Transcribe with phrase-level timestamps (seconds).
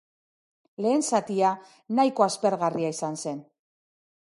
[0.85, 1.51] Lehen zatia
[1.99, 3.47] nahiko aspergarria izan zen.